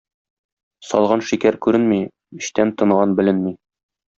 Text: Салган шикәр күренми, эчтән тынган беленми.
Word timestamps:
Салган 0.91 1.21
шикәр 1.27 1.59
күренми, 1.67 2.01
эчтән 2.41 2.75
тынган 2.81 3.17
беленми. 3.21 3.55